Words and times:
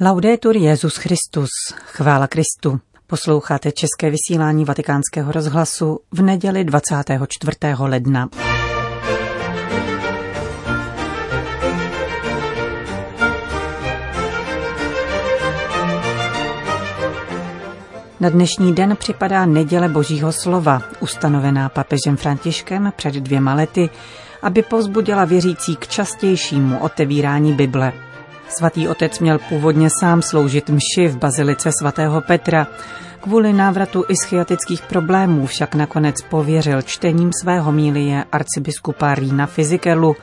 Laudetur 0.00 0.56
Jezus 0.56 0.96
Christus, 0.96 1.48
chvála 1.84 2.26
Kristu. 2.26 2.80
Posloucháte 3.06 3.72
české 3.72 4.10
vysílání 4.10 4.64
Vatikánského 4.64 5.32
rozhlasu 5.32 6.00
v 6.12 6.22
neděli 6.22 6.64
24. 6.64 7.56
ledna. 7.78 8.28
Na 18.20 18.30
dnešní 18.30 18.74
den 18.74 18.96
připadá 18.96 19.46
neděle 19.46 19.88
Božího 19.88 20.32
slova, 20.32 20.82
ustanovená 21.00 21.68
papežem 21.68 22.16
Františkem 22.16 22.92
před 22.96 23.14
dvěma 23.14 23.54
lety, 23.54 23.90
aby 24.42 24.62
povzbudila 24.62 25.24
věřící 25.24 25.76
k 25.76 25.86
častějšímu 25.88 26.78
otevírání 26.78 27.52
Bible. 27.52 28.13
Svatý 28.58 28.88
otec 28.88 29.18
měl 29.18 29.38
původně 29.48 29.88
sám 30.00 30.22
sloužit 30.22 30.70
mši 30.70 31.08
v 31.08 31.16
bazilice 31.16 31.70
svatého 31.80 32.20
Petra. 32.20 32.66
Kvůli 33.20 33.52
návratu 33.52 34.04
ischiatických 34.08 34.82
problémů 34.82 35.46
však 35.46 35.74
nakonec 35.74 36.16
pověřil 36.30 36.82
čtením 36.82 37.30
svého 37.42 37.72
mílie 37.72 38.24
arcibiskupa 38.32 39.14
Rína 39.14 39.46
Fizikelu, 39.46 40.16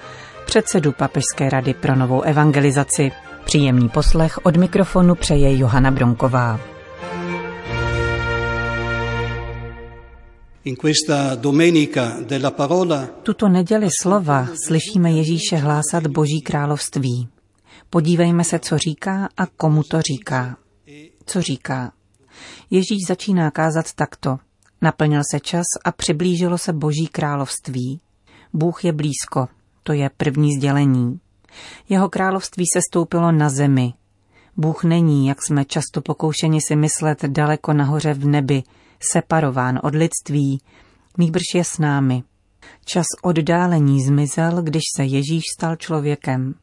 předsedu 0.46 0.92
Papežské 0.92 1.50
rady 1.50 1.74
pro 1.74 1.96
novou 1.96 2.22
evangelizaci. 2.22 3.12
Příjemný 3.46 3.90
poslech 3.90 4.46
od 4.46 4.58
mikrofonu 4.58 5.16
přeje 5.16 5.58
Johana 5.58 5.92
Bronková. 5.92 6.60
Tuto 13.24 13.50
neděli 13.50 13.88
slova 14.02 14.48
slyšíme 14.68 15.12
Ježíše 15.12 15.58
hlásat 15.58 16.08
Boží 16.08 16.42
království. 16.42 17.28
Podívejme 17.90 18.44
se, 18.44 18.60
co 18.60 18.78
říká 18.78 19.30
a 19.38 19.46
komu 19.46 19.84
to 19.84 20.02
říká. 20.02 20.58
Co 21.26 21.42
říká? 21.42 21.92
Ježíš 22.70 23.00
začíná 23.08 23.52
kázat 23.52 23.94
takto. 23.94 24.38
Naplnil 24.82 25.22
se 25.32 25.40
čas 25.40 25.66
a 25.86 25.92
přiblížilo 25.92 26.58
se 26.58 26.74
Boží 26.74 27.08
království. 27.08 28.02
Bůh 28.54 28.86
je 28.86 28.94
blízko, 28.94 29.48
to 29.84 29.94
je 29.94 30.10
první 30.18 30.56
sdělení. 30.56 31.20
Jeho 31.90 32.10
království 32.10 32.66
se 32.74 32.82
stoupilo 32.92 33.32
na 33.32 33.50
zemi. 33.50 33.94
Bůh 34.58 34.84
není, 34.84 35.28
jak 35.28 35.46
jsme 35.46 35.66
často 35.66 36.02
pokoušeni 36.02 36.60
si 36.68 36.76
myslet, 36.76 37.24
daleko 37.26 37.74
nahoře 37.74 38.14
v 38.14 38.26
nebi, 38.26 38.64
separován 39.12 39.80
od 39.84 39.96
lidství, 39.96 40.62
nýbrž 41.18 41.44
je 41.56 41.64
s 41.64 41.78
námi. 41.78 42.24
Čas 42.86 43.06
oddálení 43.24 44.04
zmizel, 44.04 44.62
když 44.62 44.82
se 44.96 45.04
Ježíš 45.04 45.44
stal 45.58 45.76
člověkem. 45.76 46.54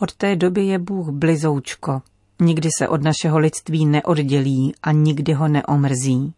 Od 0.00 0.14
té 0.14 0.36
doby 0.36 0.66
je 0.66 0.78
Bůh 0.78 1.08
blizoučko. 1.08 2.02
Nikdy 2.40 2.68
se 2.78 2.88
od 2.88 3.02
našeho 3.02 3.38
lidství 3.38 3.86
neoddělí 3.86 4.74
a 4.82 4.92
nikdy 4.92 5.32
ho 5.32 5.48
neomrzí. 5.48 6.34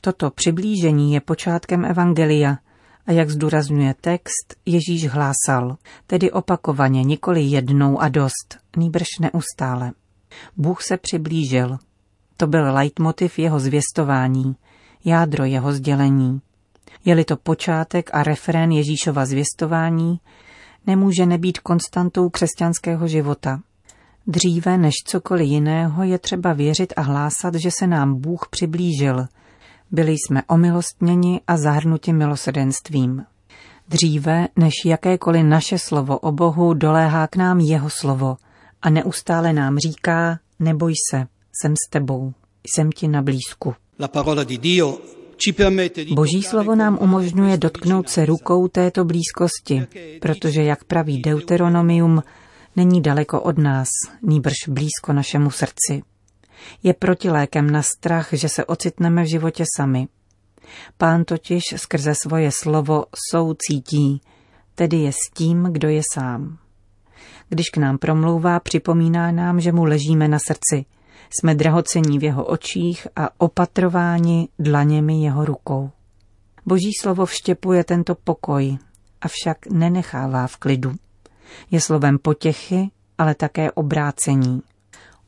Toto 0.00 0.30
přiblížení 0.30 1.14
je 1.14 1.20
počátkem 1.20 1.84
Evangelia 1.84 2.58
a 3.06 3.12
jak 3.12 3.30
zdůrazňuje 3.30 3.94
text, 4.00 4.56
Ježíš 4.66 5.08
hlásal, 5.08 5.76
tedy 6.06 6.30
opakovaně, 6.30 7.04
nikoli 7.04 7.42
jednou 7.42 8.00
a 8.00 8.08
dost, 8.08 8.58
nýbrž 8.76 9.06
neustále. 9.20 9.92
Bůh 10.56 10.82
se 10.82 10.96
přiblížil. 10.96 11.78
To 12.36 12.46
byl 12.46 12.72
leitmotiv 12.72 13.38
jeho 13.38 13.60
zvěstování, 13.60 14.56
jádro 15.04 15.44
jeho 15.44 15.72
sdělení. 15.72 16.40
Je-li 17.04 17.24
to 17.24 17.36
počátek 17.36 18.10
a 18.12 18.22
refrén 18.22 18.72
Ježíšova 18.72 19.26
zvěstování, 19.26 20.20
nemůže 20.88 21.26
nebýt 21.26 21.58
konstantou 21.58 22.28
křesťanského 22.28 23.08
života. 23.08 23.60
Dříve 24.26 24.78
než 24.78 24.94
cokoliv 25.04 25.48
jiného 25.48 26.02
je 26.02 26.18
třeba 26.18 26.52
věřit 26.52 26.92
a 26.96 27.00
hlásat, 27.00 27.54
že 27.54 27.70
se 27.78 27.86
nám 27.86 28.20
Bůh 28.20 28.48
přiblížil. 28.50 29.26
Byli 29.90 30.12
jsme 30.12 30.42
omilostněni 30.48 31.40
a 31.46 31.56
zahrnuti 31.56 32.12
milosrdenstvím. 32.12 33.24
Dříve 33.88 34.48
než 34.56 34.72
jakékoliv 34.84 35.44
naše 35.44 35.78
slovo 35.78 36.18
o 36.18 36.32
Bohu 36.32 36.74
doléhá 36.74 37.26
k 37.26 37.36
nám 37.36 37.60
jeho 37.60 37.90
slovo 37.90 38.36
a 38.82 38.90
neustále 38.90 39.52
nám 39.52 39.78
říká, 39.78 40.38
neboj 40.58 40.94
se, 41.10 41.26
jsem 41.62 41.74
s 41.86 41.90
tebou, 41.90 42.32
jsem 42.66 42.92
ti 42.92 43.08
na 43.08 43.22
blízku. 43.22 43.74
La 44.00 44.08
parola 44.08 44.44
di 44.44 44.58
Dio 44.58 45.17
Boží 46.14 46.42
slovo 46.42 46.74
nám 46.74 46.98
umožňuje 47.00 47.56
dotknout 47.56 48.08
se 48.08 48.26
rukou 48.26 48.68
této 48.68 49.04
blízkosti, 49.04 49.86
protože, 50.20 50.62
jak 50.62 50.84
praví 50.84 51.22
Deuteronomium, 51.22 52.22
není 52.76 53.02
daleko 53.02 53.40
od 53.40 53.58
nás, 53.58 53.88
nýbrž 54.22 54.54
blízko 54.68 55.12
našemu 55.12 55.50
srdci. 55.50 56.02
Je 56.82 56.94
protilékem 56.94 57.70
na 57.70 57.82
strach, 57.82 58.28
že 58.32 58.48
se 58.48 58.64
ocitneme 58.64 59.22
v 59.22 59.26
životě 59.26 59.64
sami. 59.76 60.08
Pán 60.96 61.24
totiž 61.24 61.62
skrze 61.76 62.14
svoje 62.14 62.50
slovo 62.52 63.04
soucítí, 63.30 64.20
tedy 64.74 64.96
je 64.96 65.12
s 65.12 65.34
tím, 65.34 65.68
kdo 65.72 65.88
je 65.88 66.02
sám. 66.14 66.58
Když 67.48 67.70
k 67.70 67.76
nám 67.76 67.98
promlouvá, 67.98 68.60
připomíná 68.60 69.32
nám, 69.32 69.60
že 69.60 69.72
mu 69.72 69.84
ležíme 69.84 70.28
na 70.28 70.38
srdci– 70.38 70.84
jsme 71.30 71.54
drahocení 71.54 72.18
v 72.18 72.24
jeho 72.24 72.44
očích 72.44 73.06
a 73.16 73.28
opatrováni 73.38 74.48
dlaněmi 74.58 75.22
jeho 75.22 75.44
rukou. 75.44 75.90
Boží 76.66 76.90
slovo 77.00 77.26
vštěpuje 77.26 77.84
tento 77.84 78.14
pokoj, 78.14 78.78
avšak 79.20 79.66
nenechává 79.66 80.46
v 80.46 80.56
klidu. 80.56 80.94
Je 81.70 81.80
slovem 81.80 82.18
potěchy, 82.18 82.90
ale 83.18 83.34
také 83.34 83.72
obrácení. 83.72 84.62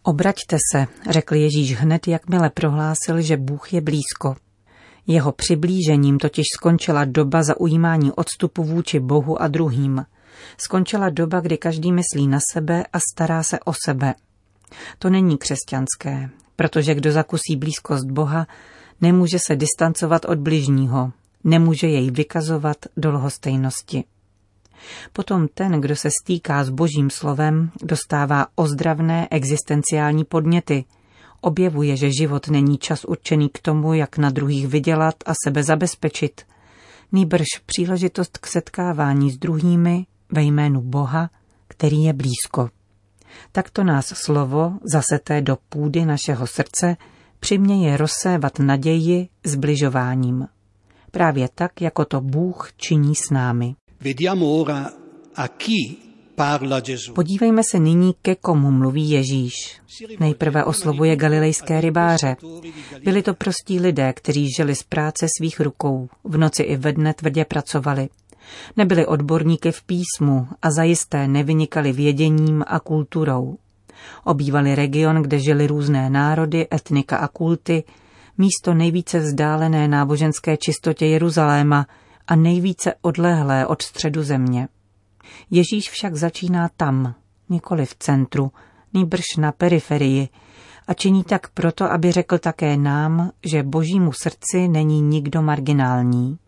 Obraťte 0.02 0.56
se, 0.72 0.86
řekl 1.10 1.34
Ježíš 1.34 1.76
hned, 1.76 2.08
jakmile 2.08 2.50
prohlásil, 2.50 3.20
že 3.20 3.36
Bůh 3.36 3.72
je 3.72 3.80
blízko. 3.80 4.36
Jeho 5.06 5.32
přiblížením 5.32 6.18
totiž 6.18 6.44
skončila 6.56 7.04
doba 7.04 7.42
zaujímání 7.42 8.12
odstupu 8.12 8.64
vůči 8.64 9.00
Bohu 9.00 9.42
a 9.42 9.48
druhým. 9.48 10.04
Skončila 10.58 11.10
doba, 11.10 11.40
kdy 11.40 11.58
každý 11.58 11.92
myslí 11.92 12.26
na 12.26 12.38
sebe 12.52 12.84
a 12.92 12.98
stará 13.12 13.42
se 13.42 13.60
o 13.60 13.72
sebe. 13.84 14.14
To 14.98 15.10
není 15.10 15.38
křesťanské, 15.38 16.30
protože 16.56 16.94
kdo 16.94 17.12
zakusí 17.12 17.56
blízkost 17.56 18.06
Boha, 18.06 18.46
nemůže 19.00 19.38
se 19.46 19.56
distancovat 19.56 20.24
od 20.24 20.38
bližního, 20.38 21.12
nemůže 21.44 21.86
jej 21.86 22.10
vykazovat 22.10 22.76
do 22.96 23.12
lhostejnosti. 23.12 24.04
Potom 25.12 25.48
ten, 25.48 25.80
kdo 25.80 25.96
se 25.96 26.08
stýká 26.22 26.64
s 26.64 26.70
božím 26.70 27.10
slovem, 27.10 27.70
dostává 27.82 28.46
ozdravné 28.54 29.28
existenciální 29.30 30.24
podněty, 30.24 30.84
objevuje, 31.40 31.96
že 31.96 32.12
život 32.12 32.48
není 32.48 32.78
čas 32.78 33.04
určený 33.04 33.48
k 33.48 33.58
tomu, 33.58 33.94
jak 33.94 34.18
na 34.18 34.30
druhých 34.30 34.68
vydělat 34.68 35.14
a 35.26 35.32
sebe 35.44 35.62
zabezpečit, 35.62 36.42
nýbrž 37.12 37.46
příležitost 37.66 38.38
k 38.38 38.46
setkávání 38.46 39.30
s 39.30 39.38
druhými 39.38 40.06
ve 40.32 40.42
jménu 40.42 40.80
Boha, 40.80 41.30
který 41.68 42.04
je 42.04 42.12
blízko. 42.12 42.68
Takto 43.52 43.84
nás 43.84 44.06
slovo, 44.06 44.72
zaseté 44.92 45.40
do 45.42 45.58
půdy 45.68 46.04
našeho 46.04 46.46
srdce, 46.46 46.96
přiměje 47.40 47.96
rozsévat 47.96 48.58
naději 48.58 49.28
zbližováním. 49.44 50.46
Právě 51.10 51.48
tak, 51.54 51.80
jako 51.80 52.04
to 52.04 52.20
Bůh 52.20 52.72
činí 52.76 53.14
s 53.14 53.30
námi. 53.30 53.74
Podívejme 57.14 57.62
se 57.70 57.78
nyní, 57.78 58.14
ke 58.22 58.34
komu 58.34 58.70
mluví 58.70 59.10
Ježíš. 59.10 59.80
Nejprve 60.20 60.64
oslovuje 60.64 61.16
galilejské 61.16 61.80
rybáře. 61.80 62.36
Byli 63.04 63.22
to 63.22 63.34
prostí 63.34 63.80
lidé, 63.80 64.12
kteří 64.12 64.48
žili 64.56 64.74
z 64.74 64.82
práce 64.82 65.26
svých 65.38 65.60
rukou. 65.60 66.08
V 66.24 66.36
noci 66.36 66.62
i 66.62 66.76
ve 66.76 66.92
dne 66.92 67.14
tvrdě 67.14 67.44
pracovali. 67.44 68.08
Nebyli 68.76 69.06
odborníky 69.06 69.72
v 69.72 69.82
písmu 69.82 70.48
a 70.62 70.70
zajisté 70.70 71.28
nevynikali 71.28 71.92
věděním 71.92 72.64
a 72.66 72.80
kulturou. 72.80 73.58
Obývali 74.24 74.74
region, 74.74 75.22
kde 75.22 75.38
žili 75.38 75.66
různé 75.66 76.10
národy, 76.10 76.66
etnika 76.74 77.16
a 77.16 77.28
kulty, 77.28 77.84
místo 78.38 78.74
nejvíce 78.74 79.18
vzdálené 79.18 79.88
náboženské 79.88 80.56
čistotě 80.56 81.06
Jeruzaléma 81.06 81.86
a 82.26 82.36
nejvíce 82.36 82.94
odlehlé 83.02 83.66
od 83.66 83.82
středu 83.82 84.22
země. 84.22 84.68
Ježíš 85.50 85.90
však 85.90 86.16
začíná 86.16 86.70
tam, 86.76 87.14
nikoli 87.48 87.86
v 87.86 87.94
centru, 87.94 88.52
nýbrž 88.94 89.24
na 89.38 89.52
periferii, 89.52 90.28
a 90.88 90.94
činí 90.94 91.24
tak 91.24 91.48
proto, 91.48 91.92
aby 91.92 92.12
řekl 92.12 92.38
také 92.38 92.76
nám, 92.76 93.30
že 93.44 93.62
božímu 93.62 94.12
srdci 94.12 94.68
není 94.68 95.00
nikdo 95.00 95.42
marginální. 95.42 96.38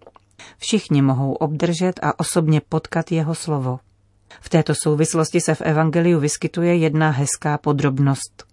Všichni 0.59 1.03
mohou 1.03 1.33
obdržet 1.33 2.01
a 2.03 2.21
osobně 2.21 2.61
potkat 2.69 3.13
jeho 3.13 3.35
slovo. 3.35 3.79
V 4.41 4.49
této 4.49 4.75
souvislosti 4.75 5.41
se 5.41 5.55
v 5.55 5.61
Evangeliu 5.61 6.21
vyskytuje 6.21 6.77
jedna 6.77 7.11
hezká 7.11 7.59
podrobnost. 7.59 8.45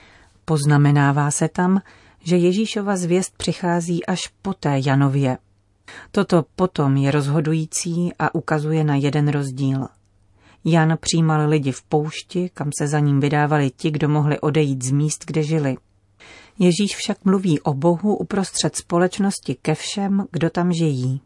Poznamenává 0.45 1.31
se 1.31 1.47
tam, 1.47 1.81
že 2.24 2.38
Ježíšova 2.38 2.97
zvěst 2.97 3.38
přichází 3.38 4.06
až 4.06 4.19
poté 4.41 4.80
Janově. 4.86 5.38
Toto 6.12 6.45
potom 6.56 6.97
je 6.97 7.12
rozhodující 7.12 8.13
a 8.19 8.36
ukazuje 8.36 8.83
na 8.83 8.95
jeden 8.95 9.27
rozdíl. 9.27 9.88
Jan 10.65 10.97
přijímal 11.01 11.50
lidi 11.50 11.71
v 11.71 11.83
poušti, 11.83 12.50
kam 12.53 12.69
se 12.80 12.88
za 12.88 13.00
ním 13.00 13.19
vydávali 13.19 13.71
ti, 13.75 13.91
kdo 13.91 14.09
mohli 14.09 14.39
odejít 14.39 14.83
z 14.83 14.91
míst, 14.91 15.25
kde 15.25 15.44
žili. 15.44 15.77
Ježíš 16.59 16.95
však 16.95 17.25
mluví 17.25 17.59
o 17.59 17.74
Bohu 17.74 18.15
uprostřed 18.15 18.75
společnosti 18.75 19.56
ke 19.62 19.75
všem, 19.75 20.25
kdo 20.31 20.50
tam 20.50 20.74
žijí. 20.74 21.21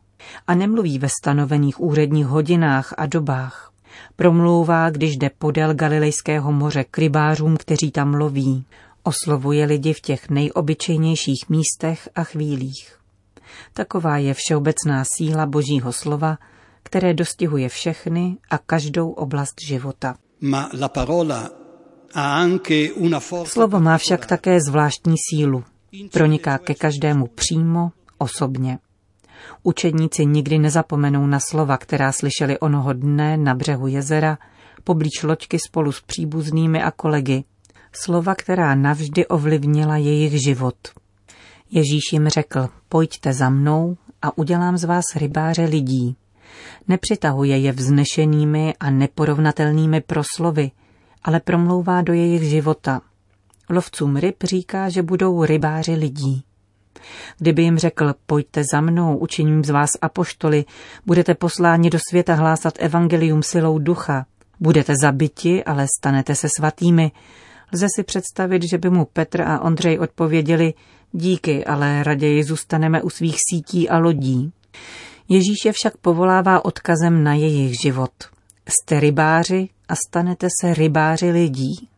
A 0.47 0.55
nemluví 0.55 0.99
ve 0.99 1.07
stanovených 1.21 1.79
úředních 1.79 2.25
hodinách 2.25 2.93
a 2.97 3.05
dobách. 3.05 3.71
Promlouvá, 4.15 4.89
když 4.89 5.17
jde 5.17 5.29
podél 5.37 5.73
Galilejského 5.73 6.51
moře 6.51 6.83
k 6.91 6.97
rybářům, 6.97 7.57
kteří 7.57 7.91
tam 7.91 8.13
loví. 8.13 8.65
Oslovuje 9.03 9.65
lidi 9.65 9.93
v 9.93 10.01
těch 10.01 10.29
nejobyčejnějších 10.29 11.49
místech 11.49 12.09
a 12.15 12.23
chvílích. 12.23 12.97
Taková 13.73 14.17
je 14.17 14.33
všeobecná 14.33 15.03
síla 15.17 15.45
Božího 15.45 15.93
slova, 15.93 16.37
které 16.83 17.13
dostihuje 17.13 17.69
všechny 17.69 18.37
a 18.49 18.57
každou 18.57 19.11
oblast 19.11 19.53
života. 19.67 20.15
Slovo 23.43 23.79
má 23.79 23.97
však 23.97 24.25
také 24.25 24.59
zvláštní 24.61 25.15
sílu. 25.29 25.63
Proniká 26.11 26.57
ke 26.57 26.73
každému 26.73 27.27
přímo, 27.27 27.91
osobně. 28.17 28.79
Učedníci 29.63 30.25
nikdy 30.25 30.59
nezapomenou 30.59 31.27
na 31.27 31.39
slova, 31.39 31.77
která 31.77 32.11
slyšeli 32.11 32.59
onoho 32.59 32.93
dne 32.93 33.37
na 33.37 33.55
břehu 33.55 33.87
jezera, 33.87 34.37
poblíž 34.83 35.23
loďky 35.23 35.59
spolu 35.59 35.91
s 35.91 36.01
příbuznými 36.01 36.83
a 36.83 36.91
kolegy. 36.91 37.43
Slova, 37.91 38.35
která 38.35 38.75
navždy 38.75 39.27
ovlivnila 39.27 39.97
jejich 39.97 40.43
život. 40.43 40.75
Ježíš 41.71 42.13
jim 42.13 42.27
řekl, 42.27 42.69
pojďte 42.89 43.33
za 43.33 43.49
mnou 43.49 43.97
a 44.21 44.37
udělám 44.37 44.77
z 44.77 44.83
vás 44.83 45.05
rybáře 45.15 45.65
lidí. 45.65 46.15
Nepřitahuje 46.87 47.57
je 47.57 47.71
vznešenými 47.71 48.73
a 48.79 48.89
neporovnatelnými 48.89 50.01
proslovy, 50.01 50.71
ale 51.23 51.39
promlouvá 51.39 52.01
do 52.01 52.13
jejich 52.13 52.43
života. 52.43 53.01
Lovcům 53.69 54.15
ryb 54.15 54.43
říká, 54.43 54.89
že 54.89 55.03
budou 55.03 55.43
rybáři 55.43 55.93
lidí. 55.93 56.43
Kdyby 57.37 57.63
jim 57.63 57.77
řekl, 57.77 58.13
pojďte 58.25 58.63
za 58.73 58.81
mnou, 58.81 59.17
učiním 59.17 59.63
z 59.63 59.69
vás 59.69 59.89
apoštoly, 60.01 60.65
budete 61.05 61.35
posláni 61.35 61.89
do 61.89 61.99
světa 62.09 62.33
hlásat 62.33 62.73
evangelium 62.79 63.43
silou 63.43 63.79
ducha, 63.79 64.25
budete 64.59 64.93
zabiti, 65.01 65.63
ale 65.63 65.87
stanete 65.99 66.35
se 66.35 66.47
svatými, 66.57 67.11
lze 67.73 67.87
si 67.95 68.03
představit, 68.03 68.63
že 68.71 68.77
by 68.77 68.89
mu 68.89 69.05
Petr 69.05 69.41
a 69.41 69.59
Ondřej 69.59 69.99
odpověděli, 69.99 70.73
díky, 71.11 71.65
ale 71.65 72.03
raději 72.03 72.43
zůstaneme 72.43 73.01
u 73.01 73.09
svých 73.09 73.37
sítí 73.49 73.89
a 73.89 73.97
lodí. 73.97 74.51
Ježíš 75.29 75.65
je 75.65 75.71
však 75.71 75.97
povolává 75.97 76.65
odkazem 76.65 77.23
na 77.23 77.33
jejich 77.33 77.81
život. 77.81 78.11
Jste 78.69 78.99
rybáři 78.99 79.69
a 79.89 79.93
stanete 80.07 80.47
se 80.61 80.73
rybáři 80.73 81.31
lidí. 81.31 81.92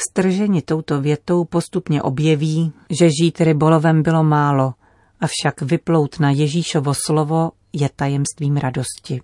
Strženi 0.00 0.62
touto 0.62 1.00
větou 1.00 1.44
postupně 1.44 2.02
objeví, 2.02 2.72
že 2.90 3.08
žít 3.22 3.40
rybolovem 3.40 4.02
bylo 4.02 4.24
málo, 4.24 4.74
avšak 5.20 5.62
vyplout 5.62 6.20
na 6.20 6.30
Ježíšovo 6.30 6.92
slovo 7.06 7.50
je 7.72 7.88
tajemstvím 7.96 8.56
radosti. 8.56 9.20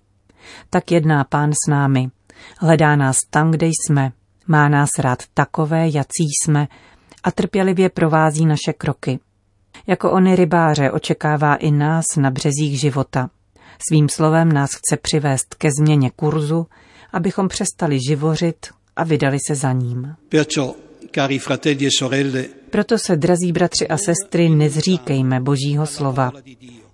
Tak 0.69 0.91
jedná 0.91 1.23
pán 1.23 1.51
s 1.51 1.69
námi. 1.69 2.09
Hledá 2.59 2.95
nás 2.95 3.17
tam, 3.29 3.51
kde 3.51 3.67
jsme. 3.67 4.11
Má 4.47 4.69
nás 4.69 4.89
rád 4.99 5.23
takové, 5.33 5.87
jací 5.87 6.23
jsme 6.43 6.67
a 7.23 7.31
trpělivě 7.31 7.89
provází 7.89 8.45
naše 8.45 8.73
kroky. 8.77 9.19
Jako 9.87 10.11
ony 10.11 10.35
rybáře 10.35 10.91
očekává 10.91 11.55
i 11.55 11.71
nás 11.71 12.05
na 12.17 12.31
březích 12.31 12.79
života. 12.79 13.29
Svým 13.89 14.09
slovem 14.09 14.51
nás 14.51 14.69
chce 14.73 14.97
přivést 14.97 15.55
ke 15.55 15.69
změně 15.79 16.09
kurzu, 16.09 16.67
abychom 17.13 17.47
přestali 17.47 17.99
živořit 18.07 18.67
a 18.95 19.03
vydali 19.03 19.37
se 19.47 19.55
za 19.55 19.71
ním. 19.71 20.15
E 20.31 20.45
Proto 22.69 22.97
se, 22.97 23.15
drazí 23.15 23.51
bratři 23.51 23.87
a 23.87 23.97
sestry, 23.97 24.49
nezříkejme 24.49 25.39
Božího 25.39 25.85
slova. 25.85 26.31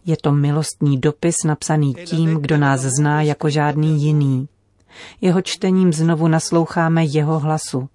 Je 0.06 0.18
to 0.22 0.32
milostný 0.32 1.00
dopis 1.00 1.36
napsaný 1.46 1.94
tím, 1.94 2.34
kdo 2.34 2.58
nás 2.58 2.82
zná 2.82 3.22
jako 3.22 3.50
žádný 3.50 4.04
jiný. 4.04 4.48
Jeho 5.22 5.42
čtením 5.42 5.94
znovu 5.94 6.28
nasloucháme 6.28 7.06
jeho 7.06 7.40
hlasu. 7.40 7.90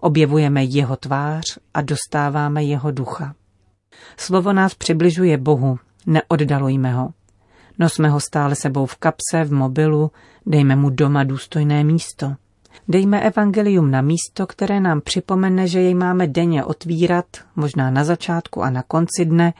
Objevujeme 0.00 0.64
jeho 0.64 0.96
tvář 0.96 1.58
a 1.74 1.80
dostáváme 1.82 2.64
jeho 2.64 2.90
ducha. 2.90 3.34
Slovo 4.16 4.52
nás 4.52 4.74
přibližuje 4.74 5.38
Bohu, 5.38 5.78
neoddalujme 6.06 6.92
ho. 6.92 7.10
Nosme 7.78 8.08
ho 8.08 8.20
stále 8.20 8.54
sebou 8.54 8.86
v 8.86 8.96
kapse, 8.96 9.44
v 9.44 9.52
mobilu, 9.52 10.10
dejme 10.46 10.76
mu 10.76 10.90
doma 10.90 11.24
důstojné 11.24 11.84
místo. 11.84 12.34
Dejme 12.88 13.20
evangelium 13.20 13.90
na 13.90 14.00
místo, 14.00 14.46
které 14.46 14.80
nám 14.80 15.00
připomene, 15.00 15.68
že 15.68 15.80
jej 15.80 15.94
máme 15.94 16.26
denně 16.26 16.64
otvírat, 16.64 17.26
možná 17.56 17.90
na 17.90 18.04
začátku 18.04 18.62
a 18.62 18.70
na 18.70 18.82
konci 18.82 19.24
dne, 19.24 19.54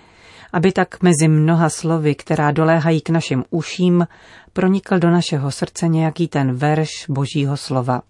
aby 0.53 0.73
tak 0.73 1.03
mezi 1.03 1.29
mnoha 1.29 1.69
slovy, 1.69 2.15
která 2.15 2.51
doléhají 2.51 3.01
k 3.01 3.11
našim 3.11 3.45
uším, 3.51 4.07
pronikl 4.53 4.99
do 4.99 5.11
našeho 5.11 5.51
srdce 5.51 5.89
nějaký 5.89 6.29
ten 6.29 6.53
verš 6.53 6.91
Božího 7.09 7.57
slova. 7.57 8.03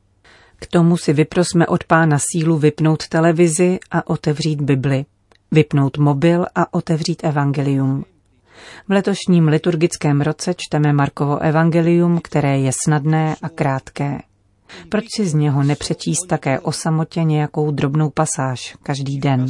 K 0.57 0.67
tomu 0.67 0.97
si 0.97 1.13
vyprosme 1.13 1.67
od 1.67 1.85
pána 1.85 2.19
sílu 2.33 2.59
vypnout 2.59 3.09
televizi 3.09 3.79
a 3.91 4.11
otevřít 4.11 4.61
Bibli, 4.61 5.05
vypnout 5.51 5.99
mobil 5.99 6.47
a 6.55 6.75
otevřít 6.75 7.25
evangelium. 7.25 8.05
V 8.89 8.91
letošním 8.91 9.49
liturgickém 9.49 10.21
roce 10.21 10.55
čteme 10.57 10.93
Markovo 10.93 11.39
evangelium, 11.39 12.21
které 12.21 12.59
je 12.59 12.71
snadné 12.85 13.37
a 13.43 13.49
krátké. 13.49 14.19
Proč 14.89 15.05
si 15.17 15.27
z 15.27 15.35
něho 15.35 15.63
nepřečíst 15.63 16.27
také 16.29 16.61
o 16.61 16.73
samotě 16.73 17.25
nějakou 17.25 17.71
drobnou 17.71 18.11
pasáž 18.11 18.77
každý 18.83 19.19
den? 19.19 19.47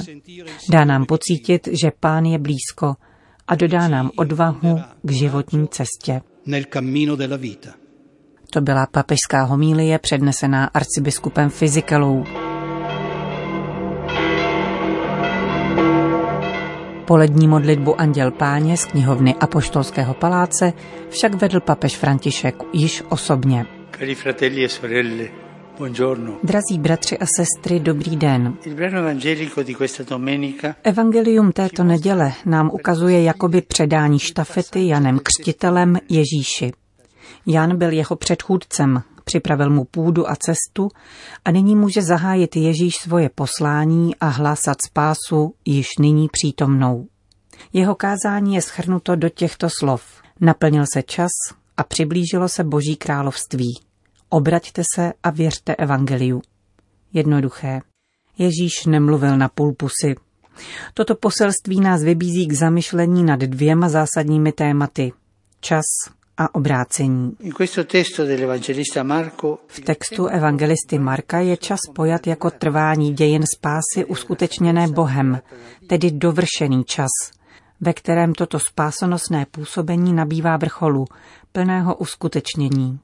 Dá 0.70 0.84
nám 0.84 1.06
pocítit, 1.06 1.68
že 1.72 1.90
pán 2.00 2.24
je 2.24 2.38
blízko 2.38 2.94
a 3.48 3.54
dodá 3.54 3.88
nám 3.88 4.10
odvahu 4.16 4.80
k 5.02 5.10
životní 5.10 5.68
cestě. 5.68 6.20
To 8.50 8.60
byla 8.60 8.86
papežská 8.86 9.42
homílie 9.42 9.98
přednesená 9.98 10.64
arcibiskupem 10.64 11.50
Fizikelou. 11.50 12.24
Polední 17.06 17.48
modlitbu 17.48 18.00
Anděl 18.00 18.30
Páně 18.30 18.76
z 18.76 18.84
knihovny 18.84 19.34
Apoštolského 19.34 20.14
paláce 20.14 20.72
však 21.08 21.34
vedl 21.34 21.60
papež 21.60 21.96
František 21.96 22.56
již 22.72 23.02
osobně. 23.08 23.75
E 23.98 24.14
Drazí 26.42 26.78
bratři 26.78 27.18
a 27.18 27.26
sestry, 27.36 27.80
dobrý 27.80 28.16
den. 28.16 28.56
Evangelium 30.82 31.52
této 31.52 31.84
neděle 31.84 32.32
nám 32.46 32.70
ukazuje 32.72 33.22
jakoby 33.22 33.62
předání 33.62 34.18
štafety 34.18 34.86
Janem 34.86 35.20
Křtitelem 35.22 35.98
Ježíši. 36.08 36.72
Jan 37.46 37.78
byl 37.78 37.92
jeho 37.92 38.16
předchůdcem, 38.16 39.02
připravil 39.24 39.70
mu 39.70 39.84
půdu 39.84 40.30
a 40.30 40.36
cestu 40.36 40.88
a 41.44 41.50
nyní 41.50 41.76
může 41.76 42.02
zahájit 42.02 42.56
Ježíš 42.56 42.94
svoje 42.96 43.30
poslání 43.34 44.16
a 44.16 44.28
hlásat 44.28 44.76
spásu 44.86 45.54
již 45.64 45.86
nyní 46.00 46.28
přítomnou. 46.32 47.06
Jeho 47.72 47.94
kázání 47.94 48.54
je 48.54 48.62
schrnuto 48.62 49.16
do 49.16 49.28
těchto 49.28 49.68
slov. 49.80 50.02
Naplnil 50.40 50.84
se 50.92 51.02
čas 51.02 51.30
a 51.76 51.84
přiblížilo 51.84 52.48
se 52.48 52.64
Boží 52.64 52.96
království. 52.96 53.80
Obraťte 54.28 54.82
se 54.94 55.12
a 55.22 55.30
věřte 55.30 55.74
evangeliu. 55.74 56.42
Jednoduché. 57.12 57.80
Ježíš 58.38 58.86
nemluvil 58.86 59.38
na 59.38 59.48
půl 59.48 59.74
pusy. 59.74 60.14
Toto 60.94 61.14
poselství 61.14 61.80
nás 61.80 62.02
vybízí 62.02 62.46
k 62.46 62.52
zamyšlení 62.52 63.24
nad 63.24 63.40
dvěma 63.40 63.88
zásadními 63.88 64.52
tématy. 64.52 65.12
Čas 65.60 65.84
a 66.36 66.54
obrácení. 66.54 67.32
V 69.66 69.80
textu 69.80 70.26
evangelisty 70.26 70.98
Marka 70.98 71.40
je 71.40 71.56
čas 71.56 71.80
pojat 71.94 72.26
jako 72.26 72.50
trvání 72.50 73.14
dějin 73.14 73.42
spásy 73.56 74.04
uskutečněné 74.04 74.88
Bohem, 74.88 75.40
tedy 75.86 76.10
dovršený 76.10 76.84
čas, 76.84 77.08
ve 77.80 77.92
kterém 77.92 78.32
toto 78.32 78.58
spásonosné 78.58 79.46
působení 79.50 80.12
nabývá 80.12 80.56
vrcholu, 80.56 81.04
plného 81.52 81.96
uskutečnění. 81.96 83.00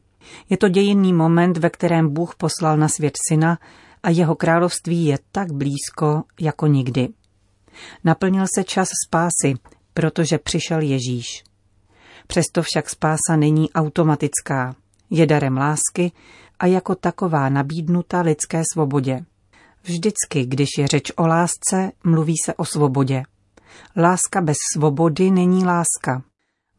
Je 0.51 0.57
to 0.57 0.69
dějinný 0.69 1.13
moment, 1.13 1.57
ve 1.57 1.71
kterém 1.71 2.13
Bůh 2.13 2.35
poslal 2.35 2.77
na 2.77 2.89
svět 2.89 3.15
syna 3.29 3.59
a 4.03 4.11
jeho 4.11 4.35
království 4.35 5.05
je 5.05 5.19
tak 5.33 5.53
blízko 5.53 6.23
jako 6.41 6.67
nikdy. 6.67 7.09
Naplnil 8.05 8.45
se 8.57 8.65
čas 8.65 8.89
spásy, 9.07 9.55
protože 9.95 10.39
přišel 10.39 10.81
Ježíš. 10.81 11.45
Přesto 12.27 12.63
však 12.63 12.91
spása 12.91 13.37
není 13.37 13.73
automatická, 13.73 14.75
je 15.11 15.27
darem 15.27 15.57
lásky 15.57 16.13
a 16.59 16.67
jako 16.67 16.95
taková 16.95 17.49
nabídnuta 17.49 18.21
lidské 18.21 18.63
svobodě. 18.73 19.25
Vždycky, 19.85 20.47
když 20.47 20.69
je 20.79 20.87
řeč 20.87 21.13
o 21.17 21.27
lásce, 21.27 21.93
mluví 22.05 22.35
se 22.45 22.55
o 22.55 22.65
svobodě. 22.65 23.23
Láska 23.97 24.41
bez 24.41 24.57
svobody 24.75 25.31
není 25.31 25.65
láska. 25.65 26.23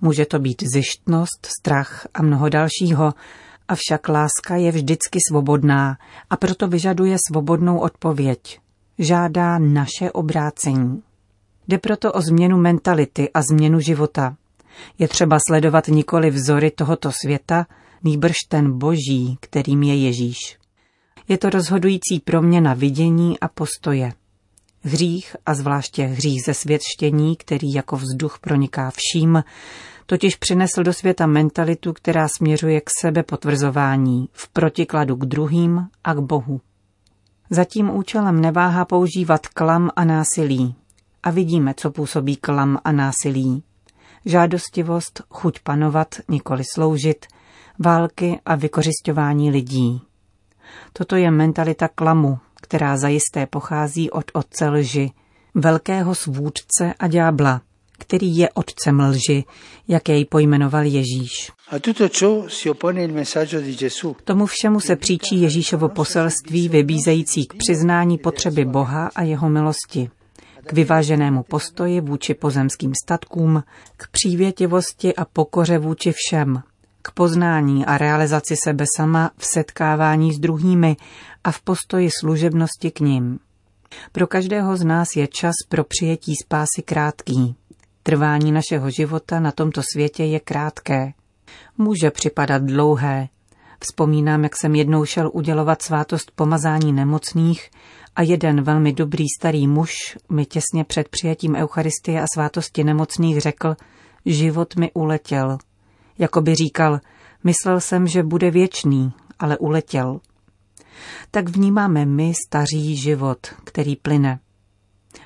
Může 0.01 0.25
to 0.25 0.39
být 0.39 0.63
zištnost, 0.73 1.47
strach 1.59 2.07
a 2.13 2.21
mnoho 2.21 2.49
dalšího, 2.49 3.13
Avšak 3.67 4.09
láska 4.09 4.55
je 4.55 4.71
vždycky 4.71 5.19
svobodná 5.29 5.97
a 6.29 6.37
proto 6.37 6.67
vyžaduje 6.67 7.17
svobodnou 7.27 7.79
odpověď. 7.79 8.59
Žádá 8.99 9.59
naše 9.59 10.11
obrácení. 10.11 11.03
Jde 11.67 11.77
proto 11.77 12.13
o 12.13 12.21
změnu 12.21 12.57
mentality 12.57 13.29
a 13.33 13.41
změnu 13.41 13.79
života. 13.79 14.35
Je 14.99 15.07
třeba 15.07 15.37
sledovat 15.47 15.87
nikoli 15.87 16.29
vzory 16.29 16.71
tohoto 16.71 17.11
světa, 17.23 17.65
nýbrž 18.03 18.35
ten 18.49 18.77
boží, 18.77 19.37
kterým 19.39 19.83
je 19.83 19.95
Ježíš. 19.95 20.57
Je 21.27 21.37
to 21.37 21.49
rozhodující 21.49 22.19
proměna 22.23 22.73
vidění 22.73 23.39
a 23.39 23.47
postoje. 23.47 24.13
Hřích, 24.85 25.35
a 25.45 25.53
zvláště 25.53 26.03
hřích 26.03 26.43
ze 26.45 26.53
světštění, 26.53 27.35
který 27.35 27.73
jako 27.73 27.95
vzduch 27.95 28.39
proniká 28.39 28.91
vším, 28.95 29.43
totiž 30.05 30.35
přinesl 30.35 30.83
do 30.83 30.93
světa 30.93 31.25
mentalitu, 31.25 31.93
která 31.93 32.27
směřuje 32.27 32.81
k 32.81 32.89
sebe 33.01 33.23
potvrzování, 33.23 34.29
v 34.31 34.49
protikladu 34.49 35.15
k 35.15 35.25
druhým 35.25 35.87
a 36.03 36.13
k 36.13 36.19
Bohu. 36.19 36.61
Za 37.49 37.65
tím 37.65 37.89
účelem 37.89 38.41
neváhá 38.41 38.85
používat 38.85 39.47
klam 39.47 39.89
a 39.95 40.05
násilí. 40.05 40.75
A 41.23 41.31
vidíme, 41.31 41.73
co 41.77 41.91
působí 41.91 42.35
klam 42.35 42.79
a 42.83 42.91
násilí. 42.91 43.63
Žádostivost, 44.25 45.21
chuť 45.29 45.59
panovat, 45.59 46.15
nikoli 46.29 46.63
sloužit, 46.73 47.25
války 47.79 48.39
a 48.45 48.55
vykořišťování 48.55 49.51
lidí. 49.51 50.01
Toto 50.93 51.15
je 51.15 51.31
mentalita 51.31 51.87
klamu, 51.87 52.39
která 52.63 52.97
zajisté 52.97 53.45
pochází 53.45 54.11
od 54.11 54.25
otce 54.33 54.69
lži, 54.69 55.11
velkého 55.55 56.15
svůdce 56.15 56.93
a 56.99 57.07
ďábla, 57.07 57.61
který 57.99 58.37
je 58.37 58.49
otcem 58.49 58.99
lži, 58.99 59.43
jak 59.87 60.09
jej 60.09 60.25
pojmenoval 60.25 60.83
Ježíš. 60.83 61.51
Tomu 64.23 64.45
všemu 64.45 64.79
se 64.79 64.95
příčí 64.95 65.41
Ježíšovo 65.41 65.89
poselství 65.89 66.69
vybízející 66.69 67.45
k 67.45 67.53
přiznání 67.57 68.17
potřeby 68.17 68.65
Boha 68.65 69.09
a 69.15 69.23
jeho 69.23 69.49
milosti, 69.49 70.09
k 70.65 70.73
vyváženému 70.73 71.43
postoji 71.43 72.01
vůči 72.01 72.33
pozemským 72.33 72.91
statkům, 73.03 73.63
k 73.97 74.07
přívětivosti 74.11 75.15
a 75.15 75.25
pokoře 75.25 75.77
vůči 75.77 76.11
všem, 76.15 76.63
k 77.03 77.11
poznání 77.11 77.85
a 77.85 77.97
realizaci 77.97 78.55
sebe 78.63 78.85
sama 78.97 79.31
v 79.37 79.45
setkávání 79.45 80.33
s 80.33 80.39
druhými 80.39 80.97
a 81.43 81.51
v 81.51 81.61
postoji 81.61 82.09
služebnosti 82.19 82.91
k 82.91 82.99
ním. 82.99 83.39
Pro 84.11 84.27
každého 84.27 84.77
z 84.77 84.83
nás 84.83 85.07
je 85.15 85.27
čas 85.27 85.53
pro 85.69 85.83
přijetí 85.83 86.35
spásy 86.35 86.81
krátký. 86.85 87.55
Trvání 88.03 88.51
našeho 88.51 88.89
života 88.89 89.39
na 89.39 89.51
tomto 89.51 89.81
světě 89.93 90.23
je 90.23 90.39
krátké. 90.39 91.13
Může 91.77 92.11
připadat 92.11 92.63
dlouhé. 92.63 93.27
Vzpomínám, 93.79 94.43
jak 94.43 94.55
jsem 94.55 94.75
jednou 94.75 95.05
šel 95.05 95.31
udělovat 95.33 95.81
svátost 95.81 96.31
pomazání 96.35 96.93
nemocných 96.93 97.69
a 98.15 98.21
jeden 98.21 98.61
velmi 98.61 98.93
dobrý 98.93 99.25
starý 99.39 99.67
muž 99.67 99.91
mi 100.29 100.45
těsně 100.45 100.83
před 100.83 101.09
přijetím 101.09 101.55
Eucharistie 101.55 102.21
a 102.21 102.25
svátosti 102.33 102.83
nemocných 102.83 103.41
řekl, 103.41 103.75
život 104.25 104.75
mi 104.75 104.91
uletěl. 104.91 105.57
Jako 106.19 106.41
by 106.41 106.55
říkal, 106.55 106.99
myslel 107.43 107.79
jsem, 107.79 108.07
že 108.07 108.23
bude 108.23 108.51
věčný, 108.51 109.13
ale 109.39 109.57
uletěl. 109.57 110.19
Tak 111.31 111.49
vnímáme 111.49 112.05
my 112.05 112.33
staří 112.47 112.95
život, 112.95 113.47
který 113.63 113.95
plyne. 113.95 114.39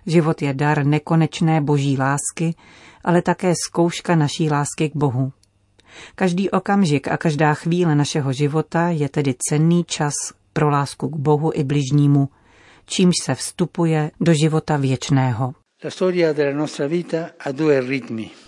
Život 0.05 0.41
je 0.41 0.53
dar 0.53 0.85
nekonečné 0.85 1.61
boží 1.61 1.97
lásky, 1.97 2.55
ale 3.03 3.21
také 3.21 3.53
zkouška 3.67 4.15
naší 4.15 4.49
lásky 4.49 4.89
k 4.89 4.95
Bohu. 4.95 5.31
Každý 6.15 6.49
okamžik 6.49 7.07
a 7.07 7.17
každá 7.17 7.53
chvíle 7.53 7.95
našeho 7.95 8.33
života 8.33 8.89
je 8.89 9.09
tedy 9.09 9.35
cenný 9.49 9.83
čas 9.83 10.13
pro 10.53 10.69
lásku 10.69 11.09
k 11.09 11.15
Bohu 11.15 11.51
i 11.53 11.63
bližnímu, 11.63 12.29
čímž 12.85 13.15
se 13.23 13.35
vstupuje 13.35 14.11
do 14.19 14.33
života 14.33 14.77
věčného. 14.77 15.53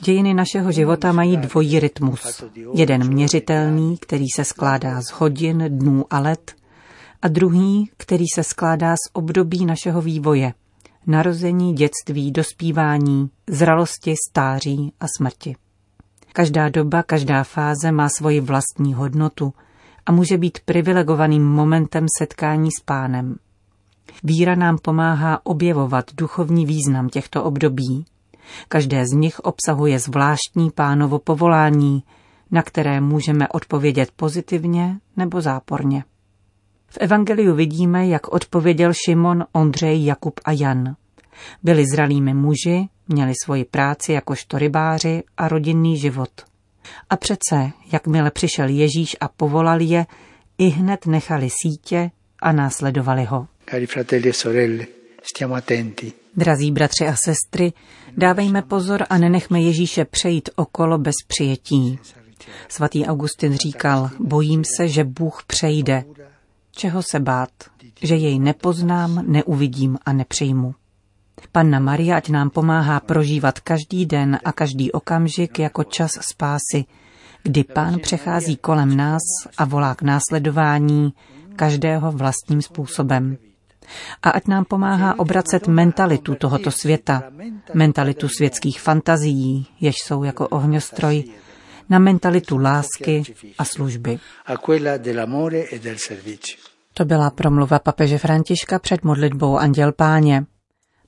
Dějiny 0.02 0.34
našeho 0.34 0.72
života 0.72 1.12
mají 1.12 1.38
dvojí 1.38 1.80
rytmus. 1.80 2.44
Jeden 2.74 3.08
měřitelný, 3.08 3.98
který 3.98 4.26
se 4.36 4.44
skládá 4.44 5.02
z 5.02 5.12
hodin, 5.12 5.66
dnů 5.68 6.06
a 6.10 6.20
let, 6.20 6.56
a 7.22 7.28
druhý, 7.28 7.92
který 7.98 8.26
se 8.36 8.44
skládá 8.44 8.94
z 8.96 9.10
období 9.14 9.66
našeho 9.66 10.02
vývoje, 10.02 10.54
narození, 11.08 11.74
dětství, 11.74 12.32
dospívání, 12.32 13.30
zralosti, 13.48 14.16
stáří 14.30 14.94
a 15.00 15.06
smrti. 15.18 15.56
Každá 16.34 16.70
doba, 16.70 17.04
každá 17.04 17.44
fáze 17.44 17.92
má 17.92 18.10
svoji 18.10 18.40
vlastní 18.40 18.94
hodnotu 18.94 19.54
a 20.06 20.12
může 20.12 20.38
být 20.38 20.60
privilegovaným 20.66 21.44
momentem 21.44 22.06
setkání 22.18 22.70
s 22.72 22.84
pánem. 22.86 23.36
Víra 24.24 24.56
nám 24.56 24.78
pomáhá 24.78 25.46
objevovat 25.46 26.06
duchovní 26.18 26.66
význam 26.66 27.10
těchto 27.10 27.44
období. 27.44 28.06
Každé 28.68 29.06
z 29.06 29.12
nich 29.12 29.40
obsahuje 29.40 30.00
zvláštní 30.00 30.72
pánovo 30.76 31.20
povolání, 31.20 32.04
na 32.52 32.64
které 32.64 33.02
můžeme 33.02 33.48
odpovědět 33.48 34.12
pozitivně 34.16 35.00
nebo 35.18 35.42
záporně. 35.42 36.04
V 36.88 36.98
Evangeliu 36.98 37.56
vidíme, 37.56 38.08
jak 38.08 38.28
odpověděl 38.28 38.94
Šimon, 38.94 39.46
Ondřej, 39.52 40.06
Jakub 40.06 40.40
a 40.46 40.52
Jan. 40.52 40.96
Byli 41.64 41.86
zralými 41.94 42.34
muži, 42.34 42.90
měli 43.08 43.34
svoji 43.44 43.66
práci 43.66 44.14
jakožto 44.14 44.58
rybáři 44.58 45.24
a 45.38 45.48
rodinný 45.48 45.98
život. 45.98 46.30
A 47.10 47.16
přece, 47.16 47.72
jakmile 47.92 48.32
přišel 48.32 48.68
Ježíš 48.70 49.18
a 49.22 49.28
povolal 49.28 49.82
je, 49.82 50.06
i 50.58 50.68
hned 50.68 51.06
nechali 51.06 51.50
sítě 51.64 52.12
a 52.42 52.52
následovali 52.52 53.26
ho. 53.26 53.48
Cari 53.70 53.86
fratelli 53.86 54.30
e 54.30 54.34
sorelle, 54.34 54.88
stiamo 55.22 55.54
attenti. 55.54 56.14
Drazí 56.34 56.72
bratři 56.72 57.08
a 57.08 57.16
sestry, 57.16 57.74
dávejme 58.18 58.62
pozor 58.62 59.06
a 59.10 59.18
nenechme 59.18 59.62
Ježíše 59.62 60.06
přejít 60.06 60.50
okolo 60.56 60.98
bez 60.98 61.16
přijetí. 61.28 62.00
Svatý 62.68 63.06
Augustin 63.06 63.54
říkal, 63.54 64.10
bojím 64.20 64.64
se, 64.78 64.88
že 64.88 65.04
Bůh 65.04 65.44
přejde. 65.48 66.04
Čeho 66.72 67.04
se 67.04 67.20
bát? 67.20 67.50
Že 68.02 68.16
jej 68.16 68.40
nepoznám, 68.40 69.24
neuvidím 69.28 69.98
a 70.06 70.14
nepřijmu. 70.14 70.76
Panna 71.52 71.80
Maria 71.80 72.18
ať 72.18 72.30
nám 72.30 72.50
pomáhá 72.50 73.00
prožívat 73.00 73.60
každý 73.60 74.06
den 74.06 74.40
a 74.44 74.52
každý 74.52 74.92
okamžik 74.92 75.60
jako 75.60 75.84
čas 75.84 76.12
spásy, 76.22 76.86
kdy 77.44 77.64
Pán 77.64 78.00
přechází 78.00 78.58
kolem 78.58 78.98
nás 78.98 79.22
a 79.58 79.66
volá 79.66 79.96
k 79.96 80.02
následování 80.02 81.14
každého 81.56 82.12
vlastním 82.12 82.62
způsobem. 82.62 83.38
A 84.24 84.30
ať 84.30 84.48
nám 84.48 84.66
pomáhá 84.66 85.20
obracet 85.20 85.68
mentalitu 85.68 86.36
tohoto 86.36 86.72
světa, 86.72 87.24
mentalitu 87.74 88.28
světských 88.28 88.82
fantazií, 88.82 89.68
jež 89.80 89.96
jsou 90.06 90.24
jako 90.24 90.48
ohňostroj, 90.48 91.24
na 91.90 92.00
mentalitu 92.00 92.58
lásky 92.58 93.24
a 93.58 93.66
služby. 93.66 94.20
To 96.94 97.06
byla 97.06 97.30
promluva 97.30 97.80
papeže 97.80 98.18
Františka 98.18 98.80
před 98.80 99.04
modlitbou 99.04 99.58
Anděl 99.58 99.92
Páně. 99.92 100.46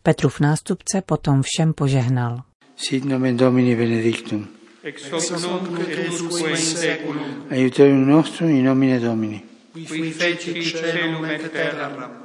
Petrův 0.03 0.39
nástupce 0.39 1.01
potom 1.01 1.41
všem 1.41 1.73
požehnal. 1.73 2.41
Sit 2.75 3.05
nomen 3.05 3.37
Domini 3.37 3.75
benedictum. 3.75 4.47
Ex 4.83 5.11
hoc 5.11 5.29
nunc 5.29 5.79
et 5.79 6.09
usque 6.09 6.49
in 6.49 6.57
seculum. 6.57 7.45
Aiuterium 7.49 8.07
nostrum 8.07 8.49
in 8.49 8.65
nomine 8.65 8.99
Domini. 8.99 9.41
Qui 9.73 10.11
feci 10.11 10.63
celum 10.63 11.25
et 11.25 11.51
terram. 11.51 12.20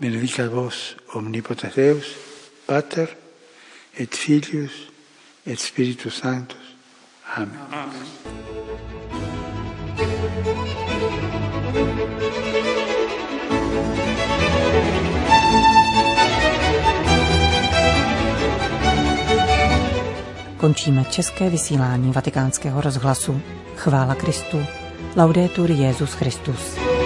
Benedicat 0.00 0.48
vos 0.48 0.96
omnipotens 1.12 1.74
Deus, 1.74 2.16
Pater 2.66 3.08
et 3.98 4.14
Filius 4.14 4.72
et 5.46 5.60
Spiritus 5.60 6.14
Sanctus. 6.14 6.76
Amen. 7.36 7.58
Končíme 20.56 21.04
české 21.04 21.50
vysílání 21.50 22.12
vatikánského 22.12 22.80
rozhlasu. 22.80 23.40
Chvála 23.76 24.14
Kristu. 24.14 24.66
Laudetur 25.16 25.70
Jezus 25.70 26.12
Christus. 26.12 26.99